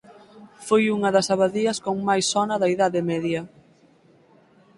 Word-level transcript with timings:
Foi 0.67 0.83
unha 0.95 1.09
das 1.15 1.31
abadías 1.35 1.77
con 1.85 1.95
máis 2.07 2.25
sona 2.33 2.55
da 2.61 2.71
Idade 2.75 2.99
Media. 3.11 3.41